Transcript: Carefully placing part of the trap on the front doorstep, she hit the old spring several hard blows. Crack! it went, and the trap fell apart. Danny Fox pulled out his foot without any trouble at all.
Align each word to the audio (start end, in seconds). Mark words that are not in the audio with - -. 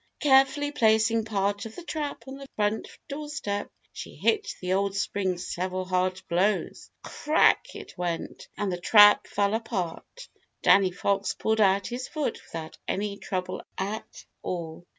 Carefully 0.19 0.71
placing 0.71 1.25
part 1.25 1.67
of 1.67 1.75
the 1.75 1.83
trap 1.83 2.23
on 2.27 2.37
the 2.37 2.47
front 2.55 2.87
doorstep, 3.07 3.69
she 3.93 4.15
hit 4.15 4.55
the 4.59 4.73
old 4.73 4.95
spring 4.95 5.37
several 5.37 5.85
hard 5.85 6.19
blows. 6.27 6.89
Crack! 7.03 7.75
it 7.75 7.95
went, 7.99 8.47
and 8.57 8.71
the 8.71 8.81
trap 8.81 9.27
fell 9.27 9.53
apart. 9.53 10.27
Danny 10.63 10.89
Fox 10.89 11.35
pulled 11.35 11.61
out 11.61 11.85
his 11.85 12.07
foot 12.07 12.41
without 12.47 12.79
any 12.87 13.17
trouble 13.19 13.61
at 13.77 14.25
all. 14.41 14.87